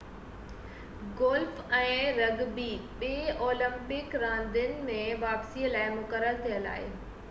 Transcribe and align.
golf 1.19 1.59
۽ 1.81 1.91
rugby 2.21 2.65
ٻئي 3.03 3.37
Olympic 3.49 4.19
راندين 4.25 4.83
۾ 4.91 4.99
واپسي 5.27 5.75
لاءِ 5.77 5.95
مقرر 6.01 6.45
ٿيل 6.49 6.73
آهن 6.77 7.03